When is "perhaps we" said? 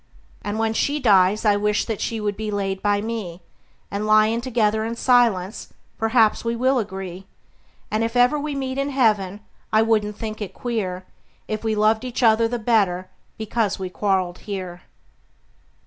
5.99-6.55